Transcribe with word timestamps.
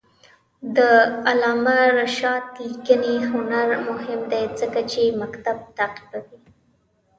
د 0.75 0.77
علامه 1.29 1.79
رشاد 1.99 2.45
لیکنی 2.67 3.15
هنر 3.31 3.67
مهم 3.87 4.21
دی 4.31 4.43
ځکه 4.59 4.79
چې 4.91 5.01
مکتب 5.21 5.57
تعقیبوي. 5.77 6.39